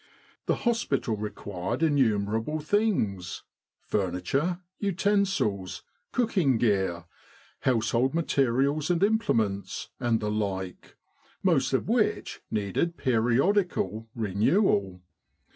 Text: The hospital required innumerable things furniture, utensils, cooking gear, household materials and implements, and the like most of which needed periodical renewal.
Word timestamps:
The 0.47 0.55
hospital 0.65 1.15
required 1.15 1.83
innumerable 1.83 2.59
things 2.59 3.43
furniture, 3.83 4.59
utensils, 4.79 5.83
cooking 6.11 6.57
gear, 6.57 7.05
household 7.59 8.15
materials 8.15 8.89
and 8.89 9.03
implements, 9.03 9.89
and 9.99 10.19
the 10.19 10.31
like 10.31 10.97
most 11.43 11.71
of 11.71 11.87
which 11.87 12.41
needed 12.49 12.97
periodical 12.97 14.09
renewal. 14.15 15.03